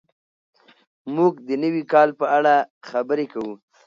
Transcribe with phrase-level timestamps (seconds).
[1.15, 2.55] موږ د نوي کال په اړه
[2.89, 3.53] خبرې کوو.